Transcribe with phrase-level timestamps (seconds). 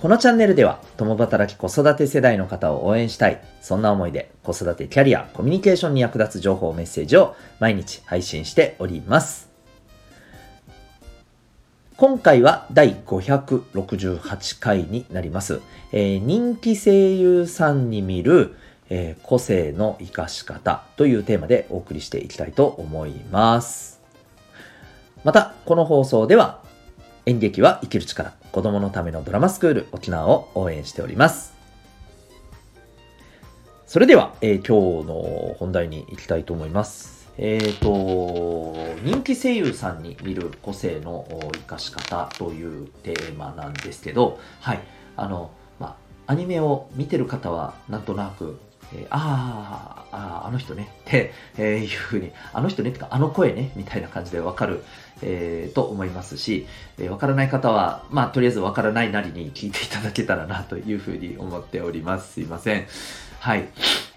[0.00, 3.42] このチャンネルでは、共働き子育て世代の方を応援したい。
[3.60, 9.50] そんな思いで、子育てキャリア、コミュニケーションに役立つ情報、メッセージを毎日配信しております。
[11.96, 15.60] 今回は第568回になります。
[15.90, 18.54] えー、人気声優さんに見る、
[18.90, 24.00] えー、個性の活かし方というテーマでお送りしていきたいと思います。
[25.24, 26.67] また、この放送では
[27.28, 31.52] 演劇は生きる力、子供のためのドラマスクール沖縄を応援しております。
[33.86, 37.28] それでは、えー、今日の本題に行きたいと思います。
[37.36, 44.80] えっ、ー、と、人気声優さんに見る個性の生かし方というテーマなんですけど、はい、
[45.14, 48.58] あの、まあ、アニメを見てる方はなんとなく
[48.94, 54.84] えー、ああ、あの人ねって、えー、いうふうに、あの人ねってか、あの声ね、みたいな感じでわかる、
[55.22, 56.66] えー、と思いますし、
[56.98, 62.34] えー、からない方は、まあ、とりあえずわからないなりに聞いていただけたらな、というふうに思っております。
[62.34, 62.86] すいません。
[63.40, 63.68] はい。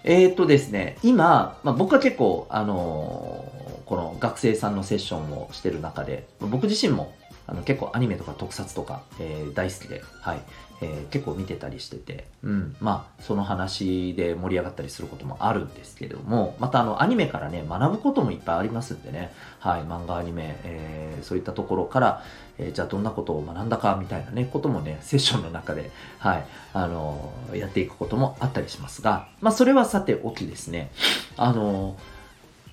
[0.04, 7.14] えー、っとですね、今、まあ、僕は結構、あのー、この学生さんのセッションをしてる中で、僕自身も
[7.46, 10.40] あの結構アニメとか特撮とか、えー、大好きで、はい、
[10.82, 22.24] えー、結構見てたりしてて、うん、まあ、その話で盛り上がったりすることもあるんですけれども、またあの、アニメからね、学ぶこともいっぱいありますんでね、はい、漫画、アニメ、えー、そういったところから、
[22.58, 30.90] えー、じゃあどんなことを学んだかみたいなね、こともね、セッションの中で、はい、あのー、やっていくこともあったりしますが、まあ、それはさておきですね、
[31.36, 31.96] あのー、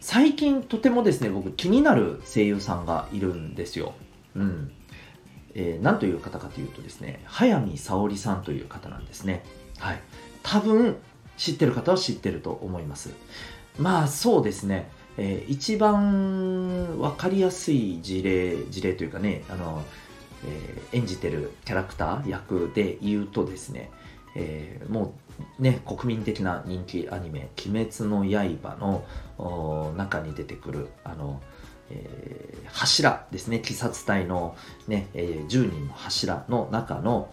[0.01, 3.93] 最近とてもですね、僕気になる声優さんがいるんですよ。
[4.35, 4.71] うん。
[5.55, 9.43] えー、何という方かというとですね、早見沙織さんという方なんですね。
[9.77, 10.01] はい。
[10.43, 10.97] 多分、
[11.37, 13.11] 知ってる方は知ってると思います。
[13.77, 14.91] まあ、そうですね。
[15.17, 19.83] えー、一番分かりやすい事例、事例というかね、あの、
[20.45, 23.91] えー、演じてるキャラクター役で言うとですね、
[24.35, 25.13] えー、も
[25.59, 31.41] うね、国民的な人気アニメ、鬼滅の刃の中に出てくる、あの、
[31.91, 34.55] えー、柱ですね、鬼殺隊の
[34.87, 37.31] ね、えー、10人の柱の中の、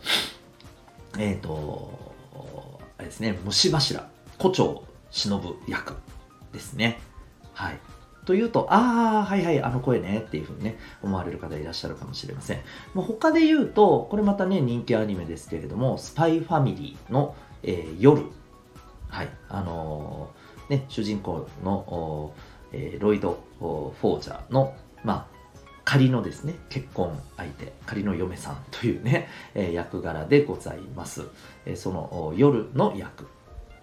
[1.19, 2.15] えっ、ー、と、
[2.99, 4.09] あれですね、虫柱、
[4.39, 5.95] 胡蝶忍役
[6.53, 6.99] ですね。
[7.53, 7.79] はい。
[8.27, 12.59] というと、ああ、はいはい、あの声ねっていうふうにね、思われる方いらっしゃるかもしれません。
[12.93, 18.25] まあ、他で言うと、これまたね、人気アニメですけれども、スパイファミリーの、えー、夜。
[19.09, 19.29] はい。
[19.49, 22.33] あのー、ね、主人公の、
[22.73, 25.37] えー、ロイド・フォージャーの、まあ、
[25.85, 31.23] 仮のですね、結婚相手、仮の嫁さんというね、えー、役柄でございます。
[31.65, 33.29] えー、その夜の役。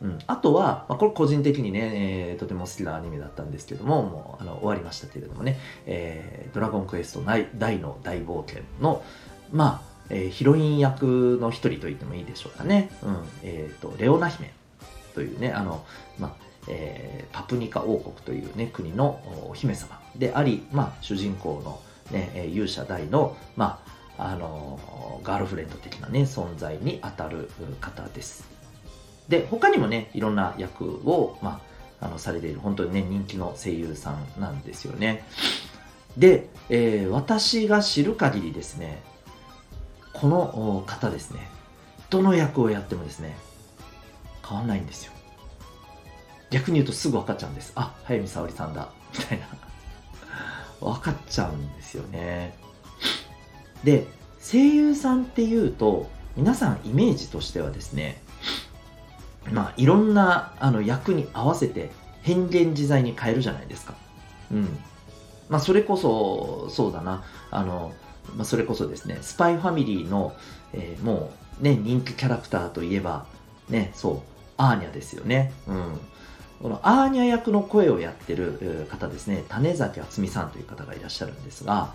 [0.02, 1.92] うん、あとは、まあ、これ個人的にね、
[2.30, 9.02] えー、とても好きなアニメだったんですけども、もうあの終わりましたけれどもね、えー、ドラゴンクエスト大の大冒険の、
[9.54, 12.90] まあ、えー、ヒロイン役の一人と言ってもいいでしょうかね。
[13.02, 14.52] うん、えっ、ー、と、レオナ姫
[15.16, 15.86] というね、あの、
[16.20, 21.80] まあ、えー、パプニカ王国というね、国のお姫様であり、まあ、主人公の
[22.12, 23.82] ね、勇者大の、ま
[24.18, 27.50] あ、あのガールフレンド的なね、存在に当たる
[27.82, 28.48] 方です。
[29.28, 31.62] で、他にもね、いろんな役を、ま
[32.00, 35.26] あ、あの、されている、本当にね、人気の声優さんなんですよね。
[36.18, 39.02] で、えー、私が知る限りですね、
[40.14, 41.50] この方ですね、
[42.10, 43.36] どの役をやってもですね、
[44.48, 45.14] 変わんないんですよ。
[46.54, 47.72] 逆に言うとすぐ分かっちゃうんです。
[47.76, 48.88] あ、早見沙織さんだ。
[49.18, 49.48] みたいな。
[50.80, 52.56] 分かっちゃうんですよね。
[53.84, 54.06] で、
[54.40, 58.22] 声優さんっていうと、皆さんイメージとしてはですね、
[59.52, 61.92] まあ、いろんなあの役に合わせて
[62.22, 63.96] 変幻自在に変えるじゃないですか。
[64.52, 64.78] うん。
[65.50, 67.94] まあ、それこそ、そうだな、あの、
[68.36, 70.36] まあ、それこそですね、スパイファミリーの、
[70.74, 73.26] えー、もうね、人気キャラクターといえば、
[73.70, 74.22] ね、そう、
[74.58, 75.52] アーニャですよね。
[75.68, 76.00] うん。
[76.64, 81.94] このアーニャ役の声をやってる方ですね、種崎敦美さんという方がいらっしゃるんですが、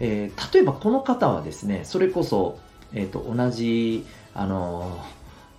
[0.00, 2.58] えー、例えばこの方はですね、それこそ、
[2.92, 4.04] えーと、同じ、
[4.34, 4.98] あの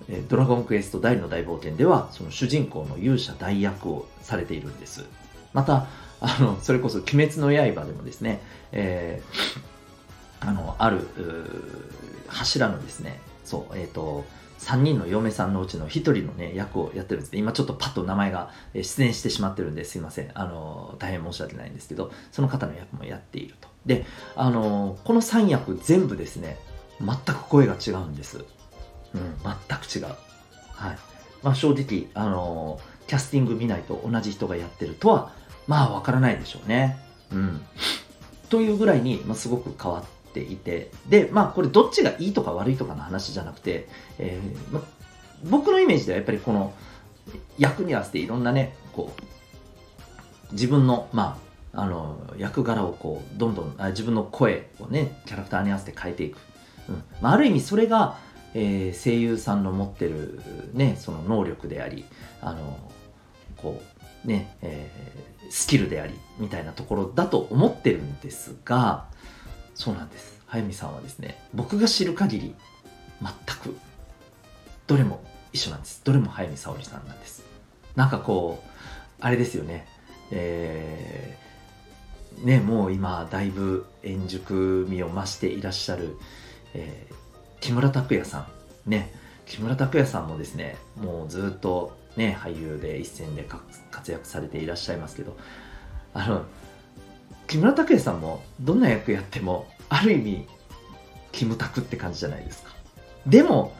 [0.09, 5.05] ー、ドラゴンクエスト大の大冒険では、その主人公の勇者大役をされているんです。
[5.53, 5.87] また、
[6.19, 8.41] あの、それこそ鬼滅の刃でもですね、
[8.73, 11.07] えー、あの、ある、
[12.27, 14.25] 柱のですね、そう、えっ、と、
[14.59, 17.39] 3人の嫁さんのうちの1人のね、役をやってるんですね。
[17.39, 20.31] 今ちょっとパッと名前が出演してしまってるんですいません。
[20.33, 23.69] あの、大変申し訳ないんですけど、その方の役もやっていると。
[23.85, 26.57] で、あの、この3役全部ですね、
[26.99, 28.43] 全く声が違うんです。
[29.13, 30.13] うん、全く違う。
[30.73, 30.97] はい。
[31.41, 35.31] まあ正直、あの、キャスティング見ないと同じ人がやってるとは、
[35.67, 36.97] まあわからないでしょうね。
[37.31, 37.61] うん。
[38.49, 40.03] というぐらいに、まあ、すごく変わっ
[40.33, 43.87] ていて、で、まあこれどっちがいいとか悪いとかの話じゃなくて、
[44.17, 44.81] えーま、
[45.49, 46.73] 僕のイメージではやっぱりこの
[47.57, 51.39] 役に合わせていろんなね、こう、自分の、ま
[51.73, 56.39] あ、あの役柄をこうどんどんあ自分の声をねキャラクターに合わせて変えていく、
[56.89, 57.03] うん。
[57.21, 58.17] まあ、ある意味それが、
[58.53, 60.41] えー、声優さんの持ってる、
[60.73, 62.05] ね、その能力であり
[62.41, 62.79] あの
[63.57, 63.81] こ
[64.25, 69.05] うね、えー、スキルでありみたいなところだと思ってるんですが
[69.79, 70.41] そうなんです。
[70.45, 72.55] 早見さんはですね僕が知る限り
[73.21, 73.77] 全く
[74.87, 75.23] どれも
[75.53, 76.01] 一緒なんです。
[76.03, 77.45] どれも早見沙織さんなんです。
[77.95, 78.69] なんかこう
[79.21, 79.87] あれですよね。
[80.31, 86.17] えー、ねもう今だいぶ円熟味を増していらっしゃる、
[86.73, 87.13] えー、
[87.61, 88.49] 木村拓哉さ
[88.85, 88.89] ん。
[88.89, 89.13] ね
[89.45, 93.47] 木村拓哉さんもですねもうずっとね俳優で一線で
[93.91, 95.37] 活躍されていらっしゃいますけど
[96.13, 96.45] あの
[97.49, 100.47] 木村拓哉さんもどんな役やってもある意味
[101.31, 102.69] キムタクって感じじゃないですか。
[103.25, 103.73] でも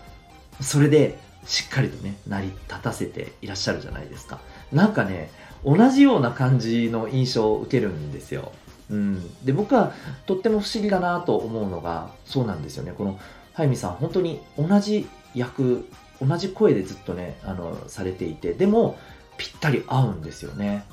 [0.60, 4.40] それでしっかりとね成り立たせていらっしゃるじゃないですか。
[4.72, 5.30] なんかね
[5.64, 8.52] 同じような感じの印象を受けるんですよ。
[8.90, 9.94] うん、で僕は
[10.26, 12.92] とっても不思議だなと思うのがそうなんですよね。
[12.98, 13.20] この
[13.54, 15.88] 早見さん本当に同じ役
[16.20, 18.98] 同じ声でずっとねあのされていてでも
[19.38, 20.86] ぴったり合うんですよね、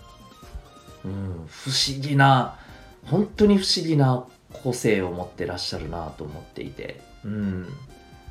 [1.04, 2.58] うん、不思議な
[3.06, 7.68] 本当に不思議な個性を持ってらっしゃるなと思っていて、うん、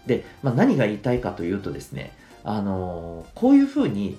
[0.05, 2.13] で、まあ、何が言いたいかというとですね
[2.43, 4.17] あのこういうふうに、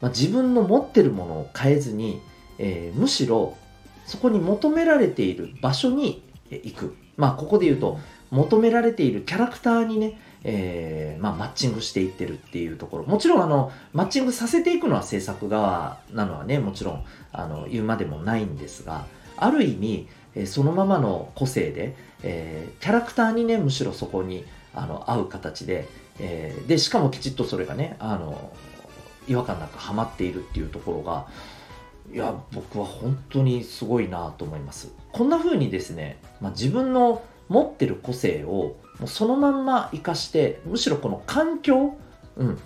[0.00, 2.20] まあ、自分の持ってるものを変えずに、
[2.58, 3.56] えー、むしろ
[4.06, 6.96] そこに求められている場所に行く。
[7.16, 7.98] まあここで言うと
[8.30, 13.04] 求められているキャラクターにね、えー、まあ、マッチングしていってるっていうところ。
[13.04, 19.76] もちろんあのマッチングさせていくのは制作側なのはねもちろんあの言うまでもないんですがある意
[20.36, 24.44] 味そのままの個性で、えー、キャラクターにねむしろそこに
[24.74, 25.88] あの合う形で、
[26.18, 28.52] えー、でしかもきちっとそれがねあの
[29.26, 31.26] 違和感なくハマっているっていうところが
[32.12, 34.92] いや僕は本当にすごいなと思います。
[35.12, 41.96] こんな風にですね、まあ、自分の持ってる個性をもうそのまんま生かしてむしろこの環境、
[42.36, 42.58] うん、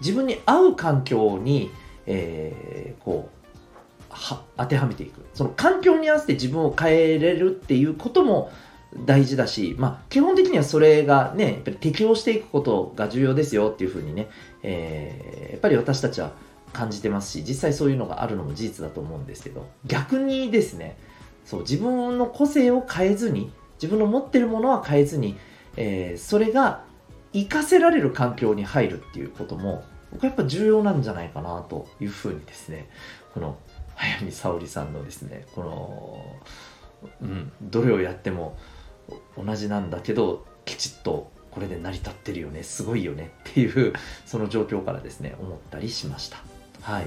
[0.00, 1.70] 自分に合う環境に、
[2.06, 3.45] えー、こう
[4.56, 5.24] 当てはめていく。
[5.34, 8.50] その環境に合わせて自分を変えれるっていうことも
[9.04, 14.28] 大事だし、まあ、基本的にはそれがねやっぱり適応していくことが重要ですよっていうふうにね、
[14.62, 16.32] えー、やっぱり私たちは
[16.72, 20.96] 感じてますし実際そういうのがあるのも事実だと思うんですけど逆にですね
[21.44, 25.36] そう自分の個性を変えずに自分の持ってるものは変えずに、
[25.76, 26.84] えー、それが
[27.32, 32.88] 活かせられる環境に入るっていうことも僕はやっぱ重要なんじゃないかなというふうにですね
[33.34, 33.58] この
[33.96, 36.36] 早見沙織さんのですねこの、
[37.22, 38.56] うん、どれをやっても
[39.36, 43.94] 同じなんだけどきちっとこれで成り立ってるよねすごいよねっていう
[44.26, 46.38] その状況からですね思ったりしました。
[46.82, 47.06] はい。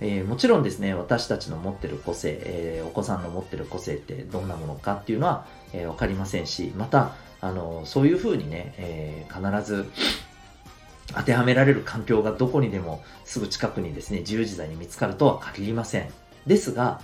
[0.00, 9.88] えー、もちろんですね私たちの持ってる個性、えー、お子さんの持ってる個性ってどんなものかっていうのは、えー、分かりませんしまたあのそういうふうにね、え必ず
[11.14, 16.10] 当てはめられる環境がどこにでもすぐ近くにですね、自由自在に見つかるとは限りません。
[16.46, 17.00] ですが、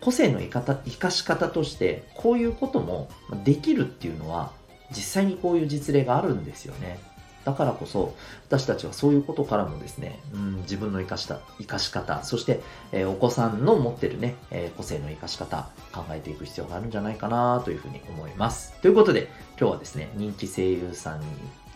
[0.00, 3.08] 個性の生かし方として、こういうことも
[3.44, 4.52] できるっていうのは、
[4.90, 6.98] 実際にこういう実例があるんですよね。
[7.44, 8.14] だからこそ、
[8.48, 12.60] 私たちはそういうことからもですね、うん、自分の生かした、生かし方、そして、
[12.90, 18.72] えー、お子さんの持ってるね、えー、個性の生かし方、考えていく必要があるんじゃないかなというふうに思います。
[18.82, 21.26] ということで、今日はですね、人気声優さんに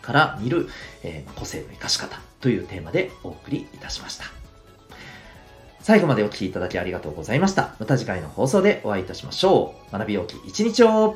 [0.01, 0.67] から見る、
[1.03, 4.25] えー、個性の生かし方というテーマでお送りいたしました。
[5.79, 7.75] 最後までお聴きいただきありがとうございました。
[7.79, 9.91] また次回の放送でお会いいたしましょう。
[9.91, 11.15] 学びよき一日を